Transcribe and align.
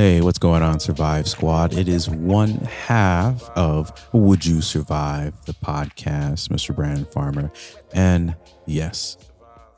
Hey, 0.00 0.22
what's 0.22 0.38
going 0.38 0.62
on, 0.62 0.80
Survive 0.80 1.28
Squad? 1.28 1.74
It 1.74 1.86
is 1.86 2.08
one 2.08 2.52
half 2.86 3.50
of 3.50 3.92
Would 4.14 4.46
You 4.46 4.62
Survive, 4.62 5.34
the 5.44 5.52
podcast, 5.52 6.48
Mr. 6.48 6.74
Brandon 6.74 7.04
Farmer. 7.04 7.52
And 7.92 8.34
yes, 8.64 9.18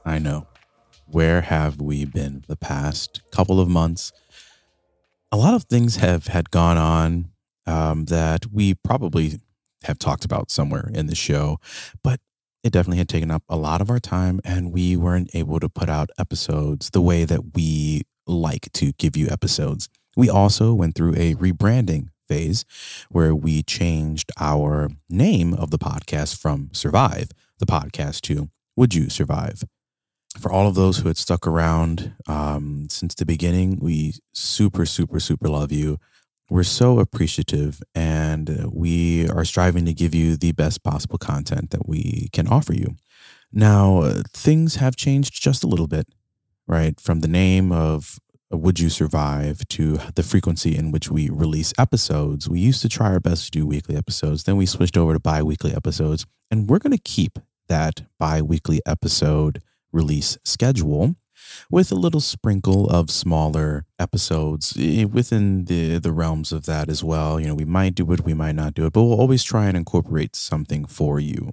I 0.05 0.20
know. 0.20 0.46
Where 1.06 1.41
have 1.41 1.80
we 1.80 2.05
been 2.05 2.45
the 2.46 2.55
past 2.55 3.20
couple 3.32 3.59
of 3.59 3.69
months? 3.69 4.12
A 5.32 5.37
lot 5.37 5.55
of 5.55 5.64
things 5.64 5.96
have 5.96 6.29
had 6.29 6.52
gone 6.52 6.79
on 6.79 7.32
um, 7.66 8.04
that 8.04 8.46
we 8.52 8.75
probably 8.75 9.41
have 9.82 9.98
talked 9.98 10.25
about 10.25 10.52
somewhere 10.52 10.89
in 10.95 11.09
the 11.09 11.16
show, 11.16 11.59
but 12.05 12.20
it 12.62 12.73
definitely 12.73 12.98
had 12.98 13.09
taken 13.09 13.33
up 13.33 13.42
a 13.48 13.56
lot 13.56 13.80
of 13.80 13.91
our 13.91 13.98
time 13.98 14.41
and 14.45 14.73
we 14.73 14.97
weren't 14.97 15.34
able 15.34 15.59
to 15.59 15.69
put 15.69 15.89
out 15.89 16.11
episodes 16.16 16.91
the 16.91 17.02
way 17.02 17.25
that 17.25 17.56
we 17.56 18.02
like 18.28 18.70
to 18.75 18.92
give 18.92 19.16
you 19.16 19.27
episodes. 19.27 19.89
We 20.16 20.29
also 20.29 20.75
went 20.75 20.95
through 20.95 21.15
a 21.15 21.34
rebranding 21.34 22.09
phase 22.29 22.65
where 23.11 23.34
we 23.34 23.62
changed 23.62 24.30
our 24.39 24.89
name 25.09 25.55
of 25.55 25.70
the 25.70 25.79
podcast 25.79 26.39
from 26.39 26.70
Survive, 26.73 27.29
the 27.59 27.66
podcast, 27.66 28.20
to 28.23 28.51
Would 28.77 28.95
You 28.95 29.09
Survive? 29.09 29.65
For 30.39 30.51
all 30.51 30.67
of 30.67 30.75
those 30.75 30.98
who 30.98 31.09
had 31.09 31.19
stuck 31.19 31.47
around 31.47 32.15
um, 32.27 32.87
since 32.89 33.15
the 33.15 33.27
beginning, 33.27 33.79
we 33.80 34.15
super, 34.33 34.87
super, 34.87 35.20
super 35.20 35.48
love 35.48 35.73
you. 35.73 35.98
We're 36.48 36.65
so 36.65 37.01
appreciative 37.01 37.83
and 37.95 38.70
we 38.73 39.29
are 39.29 39.45
striving 39.45 39.84
to 39.87 39.95
give 39.95 40.15
you 40.15 40.37
the 40.37 40.53
best 40.53 40.83
possible 40.83 41.19
content 41.19 41.70
that 41.70 41.87
we 41.89 42.29
can 42.33 42.47
offer 42.47 42.75
you. 42.75 42.97
Now, 43.53 44.23
things 44.34 44.77
have 44.77 44.97
changed 44.97 45.41
just 45.41 45.62
a 45.64 45.67
little 45.67 45.86
bit, 45.86 46.08
right? 46.67 46.98
From 47.01 47.20
the 47.20 47.29
name 47.29 47.70
of 47.70 48.19
would 48.53 48.78
You 48.78 48.91
Survive 48.91 49.67
to 49.69 49.98
the 50.14 50.22
frequency 50.22 50.77
in 50.77 50.92
which 50.92 51.11
we 51.11 51.28
release 51.31 51.72
episodes. 51.78 52.48
We 52.48 52.61
used 52.61 52.83
to 52.83 52.89
try 52.89 53.08
our 53.08 53.20
best 53.20 53.47
to 53.47 53.50
do 53.50 53.67
weekly 53.67 53.97
episodes, 53.97 54.45
then 54.45 54.56
we 54.56 54.67
switched 54.67 54.97
over 54.97 55.14
to 55.14 55.20
bi 55.20 55.42
weekly 55.42 55.75
episodes, 55.75 56.27
and 56.50 56.69
we're 56.69 56.78
going 56.78 56.97
to 56.97 57.03
keep 57.03 57.39
that 57.69 58.03
bi 58.19 58.42
weekly 58.42 58.80
episode 58.86 59.62
release 59.92 60.39
schedule 60.45 61.17
with 61.70 61.91
a 61.91 61.95
little 61.97 62.20
sprinkle 62.20 62.89
of 62.89 63.11
smaller 63.11 63.84
episodes 63.98 64.77
eh, 64.78 65.05
within 65.05 65.64
the 65.67 65.98
the 65.98 66.12
realms 66.12 66.53
of 66.53 66.67
that 66.67 66.89
as 66.89 67.03
well. 67.03 67.41
You 67.41 67.48
know, 67.48 67.55
we 67.55 67.64
might 67.64 67.95
do 67.95 68.11
it, 68.12 68.25
we 68.25 68.34
might 68.34 68.55
not 68.55 68.75
do 68.75 68.86
it, 68.86 68.92
but 68.92 69.03
we'll 69.03 69.20
always 69.20 69.42
try 69.42 69.67
and 69.67 69.77
incorporate 69.77 70.36
something 70.36 70.84
for 70.84 71.19
you. 71.20 71.53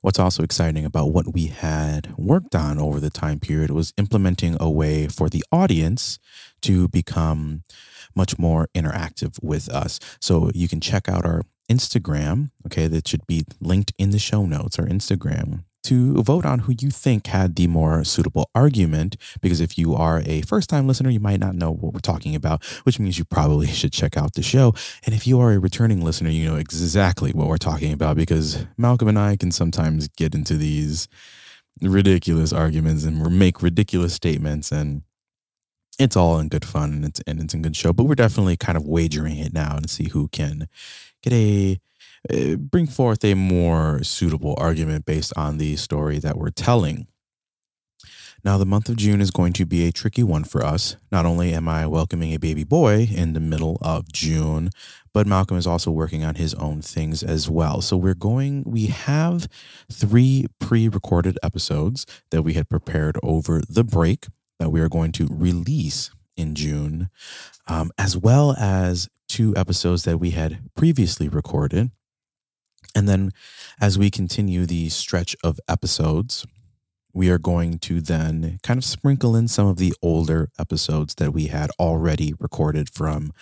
What's 0.00 0.18
also 0.18 0.42
exciting 0.44 0.84
about 0.84 1.12
what 1.12 1.34
we 1.34 1.46
had 1.46 2.14
worked 2.16 2.54
on 2.54 2.78
over 2.78 3.00
the 3.00 3.10
time 3.10 3.40
period 3.40 3.70
was 3.70 3.92
implementing 3.96 4.56
a 4.60 4.70
way 4.70 5.08
for 5.08 5.28
the 5.28 5.44
audience 5.50 6.18
to 6.62 6.88
become 6.88 7.64
much 8.14 8.38
more 8.38 8.68
interactive 8.76 9.42
with 9.42 9.68
us. 9.68 9.98
So 10.20 10.50
you 10.54 10.68
can 10.68 10.80
check 10.80 11.08
out 11.08 11.26
our 11.26 11.42
Instagram, 11.68 12.50
okay, 12.66 12.86
that 12.86 13.08
should 13.08 13.26
be 13.26 13.44
linked 13.60 13.92
in 13.98 14.10
the 14.10 14.18
show 14.18 14.46
notes, 14.46 14.78
our 14.78 14.86
Instagram 14.86 15.64
to 15.84 16.22
vote 16.22 16.44
on 16.44 16.60
who 16.60 16.74
you 16.80 16.90
think 16.90 17.26
had 17.28 17.56
the 17.56 17.66
more 17.66 18.04
suitable 18.04 18.50
argument. 18.54 19.16
Because 19.40 19.60
if 19.60 19.78
you 19.78 19.94
are 19.94 20.22
a 20.26 20.42
first 20.42 20.68
time 20.68 20.86
listener, 20.86 21.10
you 21.10 21.20
might 21.20 21.40
not 21.40 21.54
know 21.54 21.70
what 21.70 21.94
we're 21.94 22.00
talking 22.00 22.34
about, 22.34 22.64
which 22.84 22.98
means 22.98 23.18
you 23.18 23.24
probably 23.24 23.66
should 23.78 23.92
check 23.92 24.16
out 24.16 24.34
the 24.34 24.42
show. 24.42 24.74
And 25.04 25.14
if 25.14 25.26
you 25.26 25.40
are 25.40 25.52
a 25.52 25.58
returning 25.58 26.02
listener, 26.02 26.30
you 26.30 26.48
know 26.48 26.56
exactly 26.56 27.32
what 27.32 27.48
we're 27.48 27.56
talking 27.56 27.92
about 27.92 28.16
because 28.16 28.66
Malcolm 28.76 29.08
and 29.08 29.18
I 29.18 29.36
can 29.36 29.50
sometimes 29.50 30.08
get 30.08 30.34
into 30.34 30.54
these 30.54 31.08
ridiculous 31.80 32.52
arguments 32.52 33.04
and 33.04 33.38
make 33.38 33.62
ridiculous 33.62 34.14
statements 34.14 34.72
and 34.72 35.02
it's 35.98 36.16
all 36.16 36.38
in 36.38 36.48
good 36.48 36.64
fun 36.64 36.92
and 36.92 37.04
it's 37.04 37.20
and 37.26 37.40
it's 37.40 37.54
a 37.54 37.58
good 37.58 37.76
show 37.76 37.92
but 37.92 38.04
we're 38.04 38.14
definitely 38.14 38.56
kind 38.56 38.76
of 38.76 38.84
wagering 38.84 39.38
it 39.38 39.52
now 39.52 39.76
to 39.76 39.88
see 39.88 40.08
who 40.08 40.28
can 40.28 40.68
get 41.22 41.32
a 41.32 41.78
bring 42.58 42.86
forth 42.86 43.24
a 43.24 43.34
more 43.34 44.02
suitable 44.02 44.54
argument 44.58 45.06
based 45.06 45.32
on 45.36 45.58
the 45.58 45.76
story 45.76 46.18
that 46.18 46.36
we're 46.36 46.50
telling. 46.50 47.06
Now, 48.44 48.56
the 48.56 48.66
month 48.66 48.88
of 48.88 48.96
June 48.96 49.20
is 49.20 49.32
going 49.32 49.52
to 49.54 49.66
be 49.66 49.86
a 49.86 49.92
tricky 49.92 50.22
one 50.22 50.44
for 50.44 50.64
us. 50.64 50.96
Not 51.10 51.26
only 51.26 51.52
am 51.52 51.66
I 51.68 51.86
welcoming 51.86 52.32
a 52.32 52.38
baby 52.38 52.62
boy 52.62 53.08
in 53.10 53.32
the 53.32 53.40
middle 53.40 53.78
of 53.82 54.12
June, 54.12 54.70
but 55.12 55.26
Malcolm 55.26 55.56
is 55.56 55.66
also 55.66 55.90
working 55.90 56.24
on 56.24 56.36
his 56.36 56.54
own 56.54 56.80
things 56.80 57.24
as 57.24 57.50
well. 57.50 57.80
So 57.80 57.96
we're 57.96 58.14
going, 58.14 58.62
we 58.64 58.86
have 58.86 59.48
three 59.90 60.46
pre 60.60 60.88
recorded 60.88 61.36
episodes 61.42 62.06
that 62.30 62.42
we 62.42 62.54
had 62.54 62.68
prepared 62.68 63.18
over 63.24 63.60
the 63.68 63.84
break 63.84 64.26
that 64.60 64.70
we 64.70 64.80
are 64.80 64.88
going 64.88 65.12
to 65.12 65.26
release 65.30 66.12
in 66.36 66.54
June, 66.54 67.10
um, 67.66 67.90
as 67.98 68.16
well 68.16 68.54
as 68.56 69.08
two 69.26 69.52
episodes 69.56 70.04
that 70.04 70.18
we 70.18 70.30
had 70.30 70.60
previously 70.76 71.28
recorded 71.28 71.90
and 72.94 73.08
then 73.08 73.30
as 73.80 73.98
we 73.98 74.10
continue 74.10 74.66
the 74.66 74.88
stretch 74.88 75.36
of 75.42 75.60
episodes, 75.68 76.46
we 77.12 77.30
are 77.30 77.38
going 77.38 77.78
to 77.78 78.00
then 78.00 78.58
kind 78.62 78.78
of 78.78 78.84
sprinkle 78.84 79.34
in 79.34 79.48
some 79.48 79.66
of 79.66 79.76
the 79.76 79.92
older 80.02 80.50
episodes 80.58 81.14
that 81.16 81.32
we 81.32 81.46
had 81.46 81.70
already 81.78 82.34
recorded 82.38 82.88
from 82.90 83.32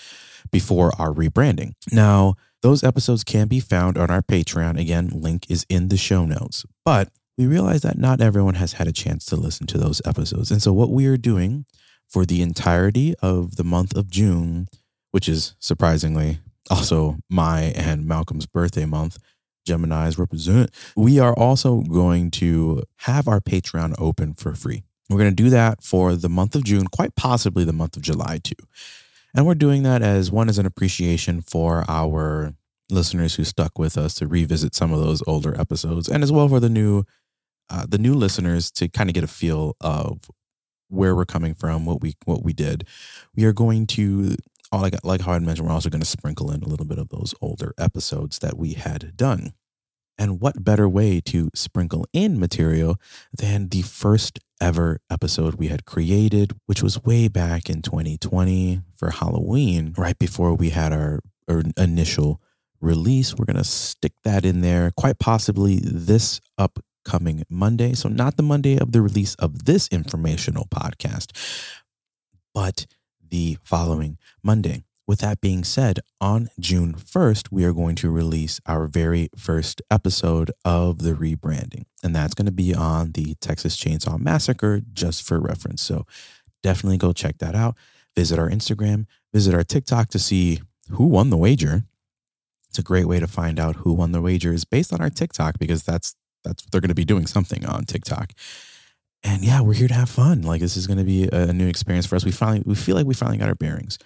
before 0.51 0.93
our 0.99 1.13
rebranding. 1.13 1.73
Now, 1.93 2.35
those 2.63 2.83
episodes 2.83 3.25
can 3.25 3.49
be 3.49 3.61
found 3.61 3.99
on 3.99 4.11
our 4.11 4.23
Patreon. 4.23 4.79
Again, 4.79 5.11
link 5.13 5.51
is 5.51 5.67
in 5.69 5.89
the 5.89 5.97
show 5.97 6.25
notes. 6.25 6.65
But 6.85 7.11
we 7.37 7.47
realize 7.47 7.83
that 7.83 7.99
not 7.99 8.21
everyone 8.21 8.55
has 8.55 8.75
had 8.75 8.89
a 8.89 8.93
chance 8.93 9.27
to 9.27 9.37
listen 9.37 9.67
to 9.69 9.79
those 9.79 10.01
episodes. 10.05 10.51
And 10.51 10.63
so, 10.63 10.73
what 10.73 10.91
we 10.91 11.07
are 11.07 11.19
doing 11.19 11.67
for 12.09 12.25
the 12.25 12.41
entirety 12.41 13.15
of 13.21 13.57
the 13.57 13.65
month 13.65 13.95
of 13.97 14.11
June, 14.11 14.69
which 15.11 15.29
is 15.29 15.55
surprisingly 15.59 16.39
also 16.71 17.19
my 17.31 17.72
and 17.77 18.06
Malcolm's 18.06 18.47
birthday 18.47 18.84
month, 18.84 19.19
Geminis 19.66 20.19
represent. 20.19 20.71
We 20.97 21.19
are 21.19 21.34
also 21.34 21.81
going 21.82 22.31
to 22.32 22.82
have 22.99 23.28
our 23.28 23.41
Patreon 23.41 23.94
open 23.99 24.34
for 24.34 24.54
free. 24.54 24.84
We're 25.09 25.19
going 25.19 25.34
to 25.34 25.43
do 25.43 25.50
that 25.50 25.82
for 25.82 26.16
the 26.16 26.28
month 26.28 26.55
of 26.55 26.65
June, 26.65 26.87
quite 26.88 27.15
possibly 27.15 27.65
the 27.65 27.72
month 27.72 27.97
of 27.97 28.03
July 28.03 28.41
too. 28.43 28.55
And 29.34 29.47
we're 29.47 29.55
doing 29.55 29.82
that 29.82 30.03
as 30.03 30.31
one 30.31 30.49
as 30.49 30.59
an 30.59 30.66
appreciation 30.66 31.43
for 31.43 31.84
our 31.88 32.55
listeners 32.91 33.34
who 33.34 33.44
stuck 33.44 33.78
with 33.78 33.99
us 33.99 34.15
to 34.15 34.26
revisit 34.26 34.75
some 34.75 34.93
of 34.93 35.00
those 35.00 35.22
older 35.26 35.59
episodes 35.60 36.09
and 36.09 36.22
as 36.22 36.31
well 36.31 36.49
for 36.49 36.60
the 36.60 36.69
new 36.69 37.05
uh, 37.69 37.84
the 37.88 37.99
new 37.99 38.15
listeners 38.15 38.71
to 38.71 38.88
kind 38.88 39.10
of 39.10 39.15
get 39.15 39.25
a 39.25 39.28
feel 39.28 39.75
of 39.81 40.21
where 40.88 41.16
we're 41.16 41.25
coming 41.25 41.53
from, 41.53 41.84
what 41.84 42.00
we 42.00 42.15
what 42.25 42.44
we 42.44 42.53
did. 42.53 42.87
We 43.34 43.44
are 43.44 43.53
going 43.53 43.87
to 43.88 44.37
Oh, 44.72 44.78
like 44.78 44.94
like 45.04 45.21
how 45.21 45.32
I 45.32 45.38
mentioned, 45.38 45.66
we're 45.66 45.75
also 45.75 45.91
going 45.91 46.00
to 46.00 46.06
sprinkle 46.06 46.50
in 46.50 46.62
a 46.62 46.69
little 46.69 46.87
bit 46.87 46.99
of 46.99 47.09
those 47.09 47.34
older 47.41 47.72
episodes 47.78 48.38
that 48.41 48.56
we 48.56 48.75
had 48.75 49.16
done. 49.16 49.53
And 50.19 50.41
what 50.41 50.65
better 50.65 50.88
way 50.88 51.21
to 51.27 51.50
sprinkle 51.54 52.06
in 52.12 52.41
material 52.41 52.97
than 53.32 53.69
the 53.69 53.82
first 53.82 54.38
ever 54.60 55.00
episode 55.10 55.56
we 55.56 55.69
had 55.69 55.84
created, 55.84 56.53
which 56.66 56.82
was 56.82 57.05
way 57.05 57.28
back 57.28 57.69
in 57.69 57.82
2020 57.82 58.81
for 58.94 59.10
Halloween, 59.10 59.93
right 59.97 60.19
before 60.19 60.55
we 60.55 60.71
had 60.71 60.93
our, 60.93 61.21
our 61.49 61.62
initial 61.76 62.41
release. 62.81 63.34
We're 63.34 63.44
going 63.44 63.56
to 63.56 63.65
stick 63.65 64.12
that 64.25 64.44
in 64.44 64.62
there, 64.62 64.91
quite 64.97 65.19
possibly 65.19 65.81
this 65.82 66.41
upcoming 66.56 67.44
Monday. 67.50 67.93
So, 67.93 68.09
not 68.09 68.37
the 68.37 68.43
Monday 68.43 68.78
of 68.78 68.93
the 68.93 69.03
release 69.03 69.34
of 69.34 69.66
this 69.66 69.88
informational 69.88 70.66
podcast, 70.66 71.37
but 72.55 72.87
the 73.31 73.59
following 73.62 74.19
Monday. 74.42 74.84
With 75.06 75.20
that 75.20 75.41
being 75.41 75.62
said, 75.62 76.00
on 76.20 76.48
June 76.59 76.94
1st, 76.94 77.53
we 77.53 77.64
are 77.64 77.72
going 77.72 77.94
to 77.97 78.10
release 78.10 78.60
our 78.66 78.88
very 78.88 79.28
first 79.37 79.81
episode 79.88 80.50
of 80.64 80.99
the 80.99 81.12
rebranding. 81.12 81.84
And 82.02 82.14
that's 82.14 82.34
going 82.34 82.46
to 82.46 82.52
be 82.52 82.75
on 82.75 83.12
the 83.12 83.37
Texas 83.40 83.76
Chainsaw 83.76 84.19
Massacre, 84.19 84.81
just 84.93 85.23
for 85.23 85.38
reference. 85.38 85.82
So 85.82 86.06
definitely 86.62 86.96
go 86.96 87.12
check 87.12 87.38
that 87.38 87.55
out. 87.55 87.76
Visit 88.17 88.38
our 88.38 88.50
Instagram, 88.50 89.06
visit 89.32 89.55
our 89.55 89.62
TikTok 89.62 90.08
to 90.08 90.19
see 90.19 90.61
who 90.90 91.06
won 91.06 91.31
the 91.31 91.37
wager. 91.37 91.84
It's 92.69 92.79
a 92.79 92.82
great 92.82 93.06
way 93.06 93.20
to 93.20 93.26
find 93.29 93.61
out 93.61 93.76
who 93.76 93.93
won 93.93 94.11
the 94.11 94.20
wager 94.20 94.52
is 94.52 94.64
based 94.64 94.93
on 94.93 95.00
our 95.00 95.11
TikTok 95.11 95.58
because 95.58 95.84
that's 95.84 96.17
that's 96.43 96.64
they're 96.67 96.81
going 96.81 96.88
to 96.88 96.94
be 96.94 97.05
doing 97.05 97.26
something 97.26 97.64
on 97.67 97.84
TikTok 97.84 98.32
and 99.26 99.44
yeah, 99.44 99.61
we're 99.61 99.75
here 99.75 99.88
to 99.88 99.94
have 99.94 100.08
fun. 100.08 100.43
Like 100.43 100.61
this 100.61 100.76
is 100.76 100.87
going 100.87 100.99
to 100.99 101.05
be 101.05 101.28
a 101.31 101.52
new 101.52 101.67
experience 101.67 102.06
for 102.06 102.14
us. 102.14 102.25
We 102.25 102.31
finally 102.31 102.62
we 102.64 102.76
feel 102.76 102.94
like 102.94 103.06
we 103.06 103.14
finally 103.14 103.38
got 103.38 103.49
our 103.49 103.56
bearings. 103.56 103.99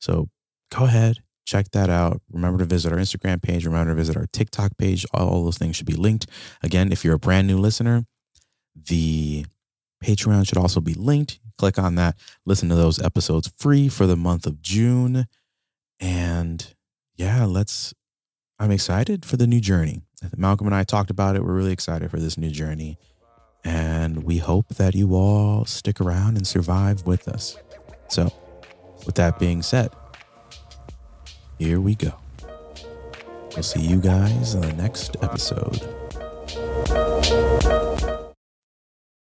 So 0.00 0.28
go 0.74 0.84
ahead, 0.84 1.18
check 1.46 1.70
that 1.70 1.88
out. 1.88 2.20
Remember 2.32 2.58
to 2.58 2.64
visit 2.64 2.92
our 2.92 2.98
Instagram 2.98 3.40
page. 3.40 3.64
Remember 3.64 3.92
to 3.92 3.96
visit 3.96 4.16
our 4.16 4.26
TikTok 4.32 4.76
page. 4.76 5.06
All 5.14 5.44
those 5.44 5.58
things 5.58 5.76
should 5.76 5.86
be 5.86 5.94
linked. 5.94 6.26
Again, 6.62 6.90
if 6.90 7.04
you're 7.04 7.14
a 7.14 7.20
brand 7.20 7.46
new 7.46 7.56
listener, 7.56 8.04
the 8.74 9.46
Patreon 10.02 10.46
should 10.46 10.58
also 10.58 10.80
be 10.80 10.94
linked. 10.94 11.38
Click 11.56 11.78
on 11.78 11.94
that. 11.94 12.16
Listen 12.44 12.68
to 12.68 12.74
those 12.74 13.00
episodes 13.00 13.52
free 13.56 13.88
for 13.88 14.06
the 14.06 14.16
month 14.16 14.44
of 14.44 14.60
June. 14.60 15.26
And 16.00 16.74
yeah, 17.16 17.44
let's. 17.44 17.94
I'm 18.58 18.70
excited 18.70 19.24
for 19.24 19.36
the 19.36 19.46
new 19.46 19.60
journey. 19.60 20.02
Malcolm 20.36 20.66
and 20.66 20.74
I 20.74 20.84
talked 20.84 21.10
about 21.10 21.36
it. 21.36 21.44
We're 21.44 21.52
really 21.52 21.72
excited 21.72 22.10
for 22.10 22.18
this 22.18 22.38
new 22.38 22.50
journey. 22.50 22.98
And 23.64 24.24
we 24.24 24.38
hope 24.38 24.68
that 24.68 24.94
you 24.94 25.14
all 25.14 25.64
stick 25.64 26.00
around 26.00 26.36
and 26.36 26.46
survive 26.46 27.06
with 27.06 27.28
us. 27.28 27.56
So, 28.08 28.30
with 29.06 29.14
that 29.14 29.38
being 29.38 29.62
said, 29.62 29.90
here 31.58 31.80
we 31.80 31.94
go. 31.94 32.12
We'll 33.54 33.62
see 33.62 33.80
you 33.80 34.00
guys 34.00 34.54
in 34.54 34.62
the 34.62 34.72
next 34.72 35.16
episode. 35.22 35.80